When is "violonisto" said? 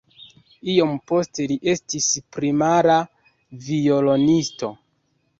3.67-4.71